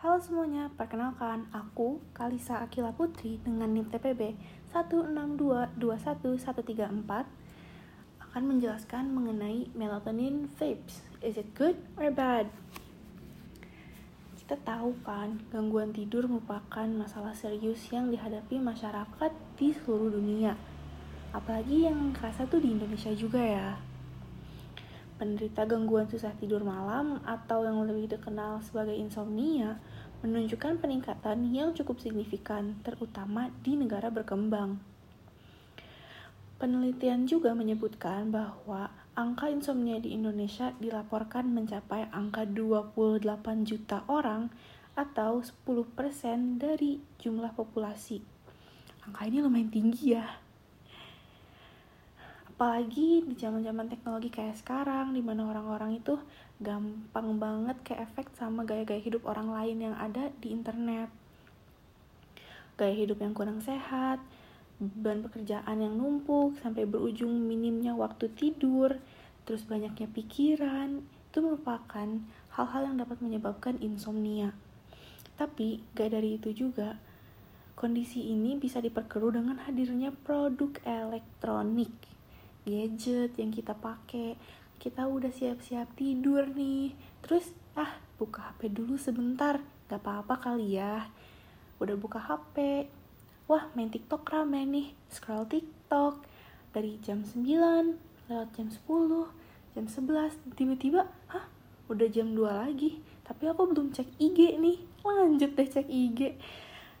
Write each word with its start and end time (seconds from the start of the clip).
Halo 0.00 0.16
semuanya, 0.16 0.72
perkenalkan 0.80 1.44
aku 1.52 2.00
Kalisa 2.16 2.64
Akila 2.64 2.88
Putri 2.88 3.36
dengan 3.44 3.68
NIM 3.68 3.92
TPB 3.92 4.32
1622134 4.72 5.76
akan 8.16 8.42
menjelaskan 8.48 9.12
mengenai 9.12 9.68
melatonin 9.76 10.48
vapes. 10.56 11.04
Is 11.20 11.36
it 11.36 11.52
good 11.52 11.76
or 12.00 12.08
bad? 12.08 12.48
Kita 14.40 14.56
tahu 14.64 14.96
kan, 15.04 15.44
gangguan 15.52 15.92
tidur 15.92 16.24
merupakan 16.24 16.88
masalah 16.88 17.36
serius 17.36 17.84
yang 17.92 18.08
dihadapi 18.08 18.56
masyarakat 18.56 19.36
di 19.60 19.76
seluruh 19.76 20.16
dunia. 20.16 20.56
Apalagi 21.36 21.84
yang 21.92 22.16
kerasa 22.16 22.48
tuh 22.48 22.64
di 22.64 22.72
Indonesia 22.72 23.12
juga 23.12 23.44
ya 23.44 23.76
penderita 25.20 25.68
gangguan 25.68 26.08
susah 26.08 26.32
tidur 26.40 26.64
malam 26.64 27.20
atau 27.28 27.60
yang 27.68 27.84
lebih 27.84 28.16
dikenal 28.16 28.64
sebagai 28.64 28.96
insomnia 28.96 29.76
menunjukkan 30.20 30.80
peningkatan 30.84 31.48
yang 31.52 31.72
cukup 31.72 32.00
signifikan, 32.00 32.76
terutama 32.84 33.48
di 33.64 33.76
negara 33.76 34.12
berkembang. 34.12 34.76
Penelitian 36.60 37.24
juga 37.24 37.56
menyebutkan 37.56 38.28
bahwa 38.28 38.92
angka 39.16 39.48
insomnia 39.48 39.96
di 39.96 40.12
Indonesia 40.12 40.76
dilaporkan 40.76 41.48
mencapai 41.48 42.12
angka 42.12 42.44
28 42.44 43.64
juta 43.64 44.04
orang 44.12 44.52
atau 44.92 45.40
10% 45.40 46.60
dari 46.60 47.00
jumlah 47.16 47.56
populasi. 47.56 48.20
Angka 49.08 49.24
ini 49.24 49.40
lumayan 49.40 49.72
tinggi 49.72 50.12
ya 50.12 50.50
apalagi 52.60 53.24
di 53.24 53.32
zaman 53.40 53.64
zaman 53.64 53.88
teknologi 53.88 54.28
kayak 54.28 54.52
sekarang 54.52 55.16
di 55.16 55.24
mana 55.24 55.48
orang-orang 55.48 55.96
itu 55.96 56.20
gampang 56.60 57.40
banget 57.40 57.76
ke 57.80 57.96
efek 57.96 58.28
sama 58.36 58.68
gaya-gaya 58.68 59.00
hidup 59.00 59.24
orang 59.24 59.48
lain 59.48 59.90
yang 59.90 59.96
ada 59.96 60.28
di 60.44 60.52
internet. 60.52 61.08
Gaya 62.76 62.92
hidup 62.92 63.20
yang 63.24 63.32
kurang 63.32 63.64
sehat 63.64 64.20
beban 64.80 65.20
pekerjaan 65.20 65.76
yang 65.84 65.92
numpuk 65.96 66.56
sampai 66.64 66.88
berujung 66.88 67.28
minimnya 67.28 67.92
waktu 67.92 68.32
tidur 68.32 68.96
terus 69.44 69.60
banyaknya 69.68 70.08
pikiran 70.08 71.04
itu 71.04 71.38
merupakan 71.44 72.08
hal-hal 72.56 72.82
yang 72.88 72.96
dapat 72.96 73.20
menyebabkan 73.20 73.76
insomnia. 73.80 74.56
Tapi 75.36 75.84
gak 75.96 76.12
dari 76.16 76.40
itu 76.40 76.52
juga 76.52 76.96
kondisi 77.76 78.32
ini 78.32 78.60
bisa 78.60 78.80
diperkeruh 78.80 79.36
dengan 79.36 79.64
hadirnya 79.64 80.12
produk 80.12 80.76
elektronik 80.84 81.92
gadget 82.68 83.36
yang 83.40 83.48
kita 83.48 83.72
pakai 83.72 84.36
kita 84.80 85.04
udah 85.04 85.28
siap-siap 85.28 85.92
tidur 85.92 86.48
nih. 86.56 86.96
Terus 87.20 87.52
ah 87.76 88.00
buka 88.16 88.50
HP 88.50 88.72
dulu 88.72 88.96
sebentar. 88.96 89.60
Gak 89.92 90.00
apa-apa 90.00 90.40
kali 90.40 90.80
ya. 90.80 91.12
Udah 91.76 91.94
buka 92.00 92.16
HP 92.16 92.88
wah 93.44 93.68
main 93.76 93.92
TikTok 93.92 94.24
rame 94.24 94.64
nih. 94.64 94.96
Scroll 95.12 95.44
TikTok. 95.44 96.24
Dari 96.72 96.96
jam 97.04 97.20
9 97.20 97.44
lewat 98.32 98.48
jam 98.56 98.68
10 98.72 99.76
jam 99.76 99.86
11 99.86 100.56
tiba-tiba 100.56 101.06
ah 101.28 101.44
udah 101.92 102.08
jam 102.08 102.32
2 102.32 102.40
lagi. 102.48 103.04
Tapi 103.28 103.52
aku 103.52 103.68
belum 103.68 103.92
cek 103.92 104.16
IG 104.16 104.56
nih. 104.56 104.80
Lanjut 105.04 105.52
deh 105.52 105.68
cek 105.68 105.86
IG 105.86 106.40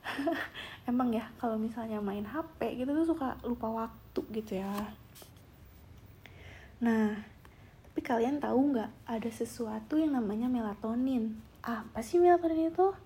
emang 0.90 1.12
ya 1.12 1.28
kalau 1.36 1.60
misalnya 1.60 2.00
main 2.00 2.24
HP 2.24 2.80
gitu 2.80 2.92
tuh 2.92 3.16
suka 3.16 3.36
lupa 3.44 3.68
waktu 3.68 4.20
gitu 4.32 4.60
ya. 4.60 4.72
Nah, 6.80 7.12
tapi 8.00 8.16
kalian 8.16 8.40
tahu 8.40 8.72
nggak 8.72 9.12
ada 9.12 9.28
sesuatu 9.28 10.00
yang 10.00 10.16
namanya 10.16 10.48
melatonin? 10.48 11.36
Apa 11.60 12.00
sih 12.00 12.16
melatonin 12.16 12.72
itu? 12.72 12.96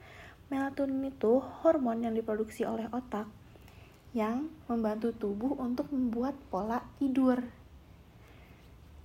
Melatonin 0.55 1.11
itu 1.11 1.42
hormon 1.42 2.06
yang 2.06 2.14
diproduksi 2.14 2.62
oleh 2.62 2.87
otak 2.95 3.27
yang 4.15 4.47
membantu 4.70 5.11
tubuh 5.11 5.59
untuk 5.59 5.91
membuat 5.91 6.39
pola 6.47 6.78
tidur. 7.03 7.43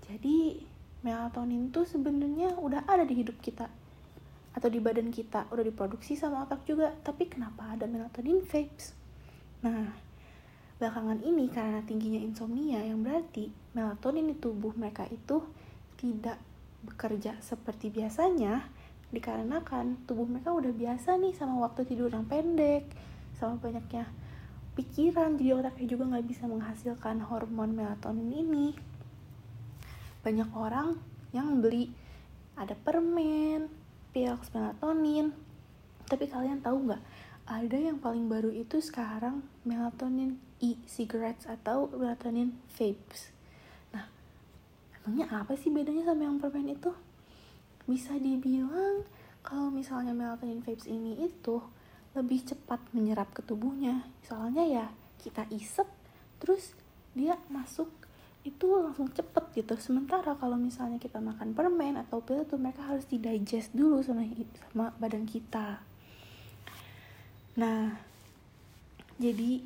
Jadi, 0.06 0.62
melatonin 1.02 1.74
itu 1.74 1.82
sebenarnya 1.90 2.54
udah 2.62 2.86
ada 2.86 3.02
di 3.02 3.26
hidup 3.26 3.42
kita 3.42 3.66
atau 4.54 4.70
di 4.70 4.78
badan 4.78 5.10
kita, 5.10 5.50
udah 5.50 5.66
diproduksi 5.66 6.14
sama 6.14 6.46
otak 6.46 6.70
juga. 6.70 6.94
Tapi 7.02 7.34
kenapa 7.34 7.74
ada 7.74 7.90
melatonin 7.90 8.46
vapes? 8.46 8.94
Nah, 9.66 9.90
Belakangan 10.80 11.20
ini 11.28 11.52
karena 11.52 11.84
tingginya 11.84 12.24
insomnia 12.24 12.80
yang 12.80 13.04
berarti 13.04 13.52
melatonin 13.76 14.32
di 14.32 14.36
tubuh 14.40 14.72
mereka 14.80 15.04
itu 15.12 15.44
tidak 16.00 16.40
bekerja 16.88 17.36
seperti 17.44 17.92
biasanya 17.92 18.64
dikarenakan 19.12 20.08
tubuh 20.08 20.24
mereka 20.24 20.56
udah 20.56 20.72
biasa 20.72 21.20
nih 21.20 21.36
sama 21.36 21.60
waktu 21.60 21.84
tidur 21.84 22.08
yang 22.08 22.24
pendek 22.24 22.88
sama 23.36 23.60
banyaknya 23.60 24.08
pikiran 24.80 25.36
jadi 25.36 25.60
otaknya 25.60 25.88
juga 25.92 26.04
nggak 26.16 26.28
bisa 26.30 26.48
menghasilkan 26.48 27.20
hormon 27.28 27.76
melatonin 27.76 28.32
ini 28.32 28.68
banyak 30.24 30.48
orang 30.56 30.96
yang 31.36 31.60
beli 31.60 31.92
ada 32.56 32.80
permen 32.80 33.68
pil 34.16 34.40
melatonin 34.56 35.36
tapi 36.08 36.32
kalian 36.32 36.64
tahu 36.64 36.90
nggak 36.90 37.04
ada 37.50 37.78
yang 37.82 37.98
paling 37.98 38.30
baru 38.30 38.54
itu 38.54 38.78
sekarang 38.78 39.42
melatonin 39.66 40.38
e-cigarettes 40.62 41.50
atau 41.50 41.90
melatonin 41.90 42.54
vapes. 42.78 43.34
Emangnya 45.10 45.42
apa 45.42 45.58
sih 45.58 45.74
bedanya 45.74 46.06
sama 46.06 46.30
yang 46.30 46.38
permen 46.38 46.70
itu? 46.70 46.94
Bisa 47.90 48.14
dibilang 48.14 49.02
kalau 49.42 49.74
misalnya 49.74 50.14
melatonin 50.14 50.62
vapes 50.62 50.86
ini 50.86 51.18
itu 51.26 51.58
lebih 52.14 52.46
cepat 52.46 52.78
menyerap 52.94 53.34
ke 53.34 53.42
tubuhnya. 53.42 54.06
Soalnya 54.22 54.70
ya 54.70 54.86
kita 55.18 55.50
isep 55.50 55.90
terus 56.38 56.78
dia 57.18 57.42
masuk 57.50 57.90
itu 58.46 58.70
langsung 58.70 59.10
cepet 59.10 59.50
gitu 59.58 59.74
sementara 59.82 60.38
kalau 60.38 60.62
misalnya 60.62 61.02
kita 61.02 61.18
makan 61.18 61.58
permen 61.58 61.98
atau 61.98 62.22
pil 62.22 62.46
itu 62.46 62.54
mereka 62.62 62.86
harus 62.86 63.10
didigest 63.10 63.74
dulu 63.74 64.00
sama 64.06 64.24
sama 64.70 64.96
badan 64.96 65.28
kita 65.28 65.84
nah 67.60 68.00
jadi 69.20 69.60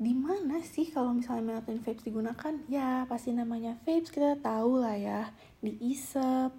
di 0.00 0.16
mana 0.16 0.64
sih 0.64 0.88
kalau 0.88 1.12
misalnya 1.12 1.60
melatonin 1.60 1.84
vapes 1.84 2.08
digunakan? 2.08 2.56
Ya, 2.72 3.04
pasti 3.04 3.36
namanya 3.36 3.76
vapes 3.84 4.08
kita 4.08 4.40
tahu 4.40 4.80
lah 4.80 4.96
ya, 4.96 5.28
diisep. 5.60 6.56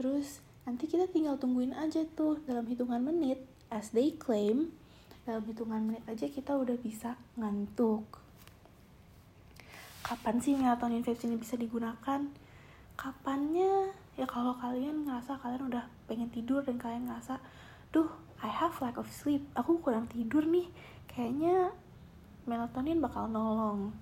Terus 0.00 0.40
nanti 0.64 0.88
kita 0.88 1.04
tinggal 1.12 1.36
tungguin 1.36 1.76
aja 1.76 2.08
tuh 2.16 2.40
dalam 2.48 2.64
hitungan 2.64 3.04
menit, 3.04 3.44
as 3.68 3.92
they 3.92 4.16
claim, 4.16 4.72
dalam 5.28 5.44
hitungan 5.44 5.92
menit 5.92 6.00
aja 6.08 6.24
kita 6.24 6.56
udah 6.56 6.80
bisa 6.80 7.20
ngantuk. 7.36 8.08
Kapan 10.00 10.40
sih 10.40 10.56
melatonin 10.56 11.04
vapes 11.04 11.28
ini 11.28 11.36
bisa 11.36 11.60
digunakan? 11.60 12.32
Kapannya? 12.96 13.92
Ya 14.16 14.24
kalau 14.24 14.56
kalian 14.56 15.04
ngerasa 15.04 15.36
kalian 15.36 15.68
udah 15.68 15.84
pengen 16.08 16.32
tidur 16.32 16.64
dan 16.64 16.80
kalian 16.80 17.12
ngerasa, 17.12 17.44
duh, 17.92 18.08
I 18.40 18.48
have 18.48 18.72
lack 18.80 18.96
of 18.96 19.12
sleep, 19.12 19.44
aku 19.52 19.84
kurang 19.84 20.08
tidur 20.08 20.48
nih, 20.48 20.72
kayaknya 21.12 21.76
melatonin 22.50 22.98
bakal 22.98 23.30
nolong. 23.30 23.94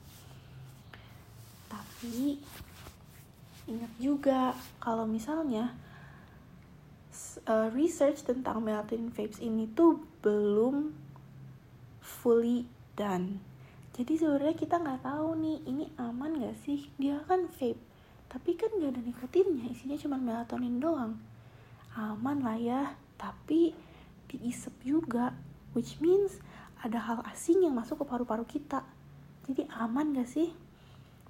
Tapi 1.69 2.41
ingat 3.69 3.92
juga 4.00 4.56
kalau 4.81 5.04
misalnya 5.04 5.76
uh, 7.44 7.69
research 7.76 8.25
tentang 8.25 8.64
melatonin 8.64 9.12
vapes 9.12 9.44
ini 9.44 9.69
tuh 9.76 10.00
belum 10.25 10.97
fully 12.00 12.64
done. 12.97 13.44
Jadi 13.92 14.16
sebenarnya 14.16 14.56
kita 14.56 14.81
nggak 14.81 15.04
tahu 15.04 15.37
nih 15.37 15.58
ini 15.69 15.84
aman 16.00 16.41
gak 16.41 16.56
sih? 16.64 16.88
Dia 16.97 17.20
kan 17.28 17.50
vape 17.53 17.84
tapi 18.28 18.60
kan 18.60 18.69
gak 18.76 18.92
ada 18.92 19.00
nikotinnya 19.00 19.72
isinya 19.72 19.97
cuma 19.97 20.16
melatonin 20.16 20.81
doang. 20.81 21.20
Aman 21.98 22.41
lah 22.41 22.56
ya 22.56 22.97
tapi 23.19 23.75
diisep 24.31 24.72
juga 24.87 25.34
which 25.75 25.99
means 25.99 26.38
ada 26.78 26.98
hal 27.02 27.19
asing 27.34 27.66
yang 27.66 27.75
masuk 27.75 28.02
ke 28.02 28.04
paru-paru 28.06 28.46
kita. 28.46 28.86
Jadi 29.50 29.66
aman 29.75 30.14
gak 30.14 30.30
sih? 30.30 30.54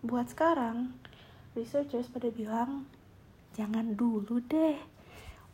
Buat 0.05 0.31
sekarang, 0.31 0.93
researchers 1.57 2.11
pada 2.13 2.29
bilang, 2.29 2.85
jangan 3.57 3.97
dulu 3.97 4.45
deh. 4.45 4.77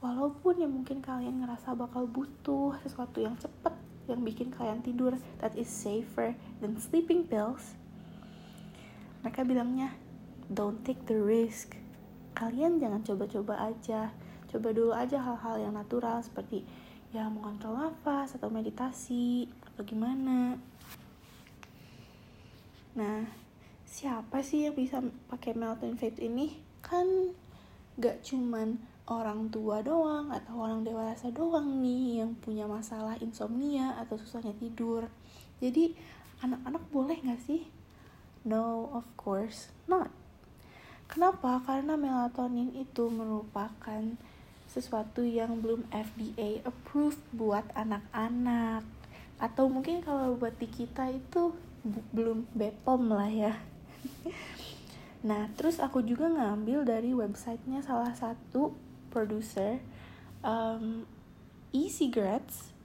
Walaupun 0.02 0.60
ya 0.60 0.68
mungkin 0.68 1.00
kalian 1.00 1.40
ngerasa 1.40 1.72
bakal 1.72 2.04
butuh 2.04 2.76
sesuatu 2.84 3.24
yang 3.24 3.38
cepet, 3.40 3.72
yang 4.04 4.20
bikin 4.20 4.52
kalian 4.52 4.84
tidur 4.84 5.16
that 5.40 5.56
is 5.56 5.70
safer 5.70 6.36
than 6.60 6.76
sleeping 6.76 7.24
pills. 7.24 7.78
Mereka 9.24 9.48
bilangnya, 9.48 9.96
don't 10.52 10.84
take 10.84 11.00
the 11.08 11.16
risk. 11.16 11.78
Kalian 12.36 12.76
jangan 12.82 13.00
coba-coba 13.00 13.72
aja. 13.72 14.12
Coba 14.52 14.76
dulu 14.76 14.92
aja 14.92 15.16
hal-hal 15.22 15.56
yang 15.64 15.72
natural 15.72 16.20
seperti 16.20 16.66
ya 17.14 17.30
mengontrol 17.30 17.78
nafas 17.78 18.34
atau 18.34 18.50
meditasi 18.50 19.46
atau 19.70 19.86
gimana? 19.86 20.58
Nah 22.98 23.22
siapa 23.86 24.42
sih 24.42 24.66
yang 24.66 24.74
bisa 24.74 24.98
pakai 25.30 25.54
melatonin 25.54 25.94
vape 25.94 26.18
ini? 26.18 26.58
Kan 26.82 27.30
gak 28.02 28.26
cuman 28.26 28.82
orang 29.06 29.46
tua 29.54 29.78
doang 29.78 30.34
atau 30.34 30.58
orang 30.58 30.82
dewasa 30.82 31.30
doang 31.30 31.78
nih 31.78 32.26
yang 32.26 32.34
punya 32.34 32.66
masalah 32.66 33.14
insomnia 33.22 33.94
atau 34.02 34.18
susahnya 34.18 34.50
tidur. 34.58 35.06
Jadi 35.62 35.94
anak-anak 36.42 36.82
boleh 36.90 37.22
nggak 37.22 37.42
sih? 37.46 37.62
No 38.42 38.90
of 38.90 39.06
course 39.14 39.70
not. 39.86 40.10
Kenapa? 41.06 41.62
Karena 41.62 41.94
melatonin 41.94 42.74
itu 42.74 43.06
merupakan 43.06 44.02
sesuatu 44.74 45.22
yang 45.22 45.62
belum 45.62 45.86
FDA 45.94 46.58
approved 46.66 47.22
buat 47.30 47.62
anak-anak. 47.78 48.82
Atau 49.38 49.70
mungkin 49.70 50.02
kalau 50.02 50.34
buat 50.34 50.58
di 50.58 50.66
kita 50.66 51.14
itu 51.14 51.54
belum 52.10 52.50
BPOM 52.58 53.14
lah 53.14 53.30
ya. 53.30 53.54
Nah 55.24 55.48
terus 55.56 55.80
aku 55.80 56.04
juga 56.04 56.28
ngambil 56.28 56.84
dari 56.84 57.16
websitenya 57.16 57.80
salah 57.80 58.12
satu 58.12 58.76
produser 59.08 59.80
um, 60.44 61.08
e-cigarettes. 61.72 62.76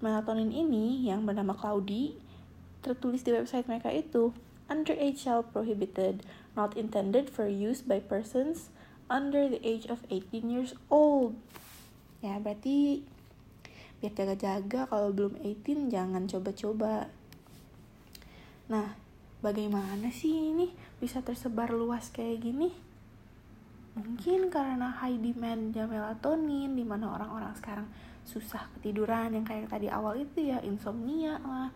Melatonin 0.00 0.48
ini 0.48 1.12
yang 1.12 1.28
bernama 1.28 1.52
Cloudy 1.52 2.16
tertulis 2.80 3.20
di 3.20 3.36
website 3.36 3.68
mereka 3.68 3.92
itu 3.92 4.32
underage 4.66 5.20
shall 5.20 5.44
prohibited 5.44 6.24
not 6.56 6.72
intended 6.72 7.28
for 7.28 7.44
use 7.44 7.84
by 7.84 8.00
persons 8.00 8.72
under 9.12 9.52
the 9.52 9.60
age 9.60 9.84
of 9.92 10.00
18 10.08 10.48
years 10.48 10.72
old 10.88 11.36
ya 12.24 12.40
berarti 12.40 13.04
biar 14.00 14.16
jaga-jaga 14.16 14.88
kalau 14.88 15.12
belum 15.12 15.36
18 15.44 15.92
jangan 15.92 16.24
coba-coba 16.24 17.12
nah 18.72 18.96
bagaimana 19.42 20.08
sih 20.14 20.54
ini 20.54 20.70
bisa 21.02 21.18
tersebar 21.20 21.74
luas 21.74 22.08
kayak 22.14 22.46
gini? 22.46 22.70
Mungkin 23.98 24.48
karena 24.48 24.88
high 25.02 25.18
demand 25.18 25.74
melatonin 25.74 26.72
di 26.78 26.86
mana 26.86 27.12
orang-orang 27.12 27.52
sekarang 27.58 27.90
susah 28.22 28.70
ketiduran 28.78 29.34
yang 29.34 29.44
kayak 29.44 29.68
tadi 29.68 29.90
awal 29.90 30.16
itu 30.16 30.48
ya 30.48 30.62
insomnia 30.62 31.42
lah. 31.42 31.68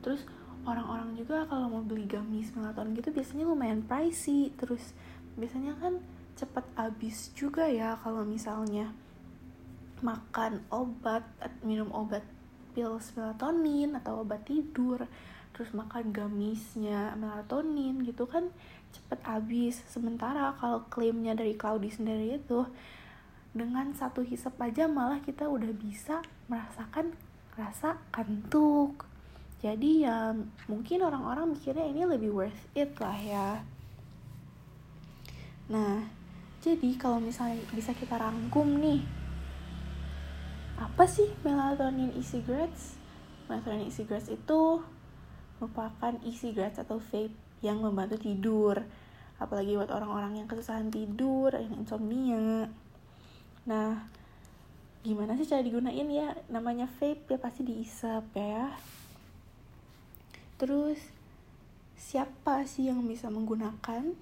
Terus 0.00 0.24
orang-orang 0.66 1.14
juga 1.14 1.44
kalau 1.46 1.68
mau 1.68 1.84
beli 1.84 2.08
gamis 2.08 2.50
melatonin 2.56 2.96
gitu 2.98 3.14
biasanya 3.14 3.44
lumayan 3.46 3.84
pricey. 3.84 4.50
Terus 4.56 4.96
biasanya 5.36 5.76
kan 5.78 6.00
cepet 6.36 6.64
habis 6.74 7.30
juga 7.36 7.68
ya 7.68 7.96
kalau 8.00 8.24
misalnya 8.24 8.90
makan 10.02 10.64
obat 10.72 11.22
minum 11.62 11.92
obat 11.94 12.26
pills 12.74 13.14
melatonin 13.14 13.94
atau 13.94 14.24
obat 14.24 14.42
tidur 14.48 15.06
terus 15.52 15.70
makan 15.76 16.10
gamisnya 16.10 17.12
melatonin 17.14 18.00
gitu 18.02 18.24
kan 18.24 18.48
cepet 18.92 19.20
habis 19.24 19.80
sementara 19.88 20.56
kalau 20.56 20.84
klaimnya 20.88 21.36
dari 21.36 21.56
Claudi 21.56 21.92
sendiri 21.92 22.40
itu 22.40 22.64
dengan 23.52 23.92
satu 23.92 24.24
hisap 24.24 24.56
aja 24.64 24.88
malah 24.88 25.20
kita 25.20 25.44
udah 25.44 25.72
bisa 25.76 26.24
merasakan 26.48 27.12
rasa 27.52 28.00
kantuk. 28.08 29.04
Jadi 29.60 30.08
ya 30.08 30.32
mungkin 30.66 31.04
orang-orang 31.04 31.52
mikirnya 31.52 31.84
ini 31.84 32.02
lebih 32.08 32.32
worth 32.32 32.64
it 32.72 32.96
lah 32.96 33.14
ya. 33.20 33.48
Nah 35.68 36.21
jadi 36.62 36.94
kalau 36.94 37.18
misalnya 37.18 37.58
bisa 37.74 37.90
kita 37.90 38.14
rangkum 38.14 38.78
nih 38.78 39.02
apa 40.82 41.06
sih 41.06 41.30
melatonin 41.46 42.10
e-cigarettes? 42.18 42.98
Melatonin 43.46 43.86
e-cigarettes 43.86 44.34
itu 44.34 44.82
merupakan 45.62 46.18
isi 46.26 46.50
cigarettes 46.50 46.82
atau 46.82 46.98
vape 46.98 47.34
yang 47.62 47.78
membantu 47.78 48.18
tidur. 48.18 48.82
Apalagi 49.38 49.78
buat 49.78 49.94
orang-orang 49.94 50.42
yang 50.42 50.50
kesusahan 50.50 50.90
tidur 50.90 51.54
yang 51.54 51.70
insomnia. 51.78 52.66
Nah 53.62 54.10
gimana 55.06 55.38
sih 55.38 55.46
cara 55.46 55.62
digunain 55.62 56.10
ya? 56.10 56.34
Namanya 56.50 56.90
vape 56.98 57.30
ya 57.30 57.38
pasti 57.38 57.62
diisap 57.62 58.26
ya. 58.34 58.74
Terus 60.58 60.98
siapa 61.94 62.66
sih 62.66 62.90
yang 62.90 63.06
bisa 63.06 63.30
menggunakan? 63.30 64.18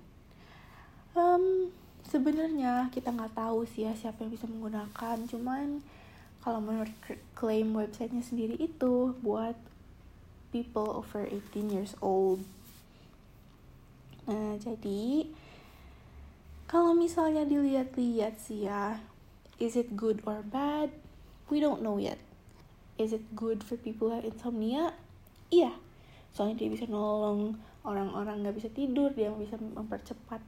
Um, 1.17 1.73
sebenarnya 2.09 2.89
kita 2.95 3.13
nggak 3.13 3.37
tahu 3.37 3.69
sih 3.69 3.85
ya 3.85 3.93
siapa 3.93 4.25
yang 4.25 4.33
bisa 4.33 4.49
menggunakan 4.49 5.17
cuman 5.29 5.85
kalau 6.41 6.61
menurut 6.65 6.93
klaim 7.37 7.77
websitenya 7.77 8.25
sendiri 8.25 8.57
itu 8.57 9.13
buat 9.21 9.57
people 10.51 10.89
over 10.89 11.29
18 11.29 11.69
years 11.69 11.93
old. 12.01 12.43
Nah, 14.25 14.57
jadi 14.57 15.29
kalau 16.71 16.95
misalnya 16.97 17.45
dilihat-lihat 17.45 18.41
sih 18.41 18.67
ya, 18.71 19.03
is 19.61 19.77
it 19.77 19.99
good 19.99 20.23
or 20.25 20.41
bad? 20.47 20.91
We 21.53 21.59
don't 21.59 21.83
know 21.83 21.99
yet. 21.99 22.19
Is 22.97 23.13
it 23.13 23.25
good 23.35 23.61
for 23.67 23.77
people 23.77 24.09
who 24.09 24.17
have 24.17 24.29
insomnia? 24.29 24.95
Iya, 25.51 25.75
soalnya 26.31 26.63
dia 26.63 26.71
bisa 26.71 26.87
nolong 26.87 27.59
orang-orang 27.83 28.45
nggak 28.45 28.57
bisa 28.61 28.69
tidur, 28.71 29.11
dia 29.13 29.33
bisa 29.35 29.59
mempercepat 29.59 30.39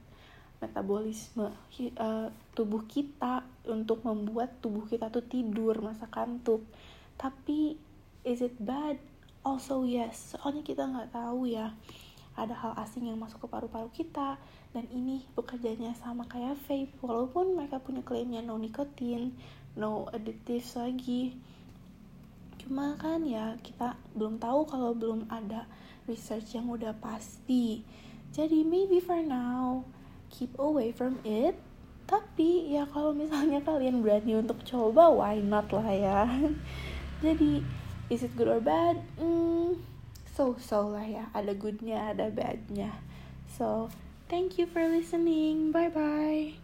metabolisme 0.63 1.51
uh, 1.99 2.27
tubuh 2.55 2.87
kita 2.87 3.43
untuk 3.67 4.07
membuat 4.07 4.63
tubuh 4.63 4.87
kita 4.87 5.11
tuh 5.11 5.27
tidur 5.27 5.83
masa 5.83 6.07
kantuk. 6.07 6.63
Tapi 7.19 7.75
is 8.23 8.39
it 8.39 8.55
bad? 8.63 8.95
also 9.43 9.83
yes. 9.83 10.33
Soalnya 10.33 10.63
kita 10.63 10.87
nggak 10.87 11.11
tahu 11.13 11.51
ya 11.51 11.75
ada 12.33 12.55
hal 12.57 12.73
asing 12.81 13.05
yang 13.05 13.19
masuk 13.19 13.45
ke 13.45 13.47
paru-paru 13.51 13.91
kita. 13.93 14.39
Dan 14.73 14.89
ini 14.89 15.21
bekerjanya 15.37 15.93
sama 15.99 16.25
kayak 16.25 16.57
vape. 16.65 16.97
Walaupun 17.03 17.53
mereka 17.53 17.77
punya 17.77 18.01
klaimnya 18.01 18.41
no 18.41 18.57
nikotin 18.57 19.35
no 19.77 20.09
additives 20.09 20.73
lagi. 20.79 21.37
Cuma 22.57 22.95
kan 22.97 23.21
ya 23.27 23.59
kita 23.61 23.99
belum 24.17 24.39
tahu 24.39 24.65
kalau 24.65 24.95
belum 24.95 25.29
ada 25.29 25.67
research 26.09 26.57
yang 26.57 26.71
udah 26.71 26.95
pasti. 26.97 27.85
Jadi 28.33 28.65
maybe 28.65 28.97
for 28.97 29.21
now 29.21 29.85
keep 30.33 30.57
away 30.57 30.89
from 30.89 31.21
it. 31.21 31.53
Tapi 32.09 32.73
ya 32.73 32.89
kalau 32.89 33.13
misalnya 33.13 33.61
kalian 33.69 34.01
berani 34.01 34.41
untuk 34.41 34.65
coba 34.65 35.13
why 35.13 35.37
not 35.37 35.69
lah 35.69 35.87
ya? 35.93 36.25
Jadi 37.23 37.61
is 38.09 38.25
it 38.25 38.33
good 38.33 38.49
or 38.49 38.59
bad? 38.59 38.97
Mm, 39.21 39.77
so 40.33 40.57
so 40.57 40.89
lah 40.89 41.05
ya. 41.05 41.29
Ada 41.37 41.53
goodnya 41.53 42.17
ada 42.17 42.33
badnya. 42.33 42.97
So 43.53 43.93
thank 44.27 44.57
you 44.57 44.65
for 44.65 44.81
listening. 44.89 45.69
Bye 45.69 45.93
bye 45.93 46.62